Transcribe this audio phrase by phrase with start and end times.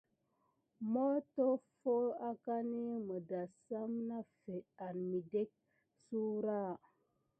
[0.91, 1.95] Motoffo
[2.29, 5.59] akani midasame nafet an mikeka
[6.03, 6.59] sura.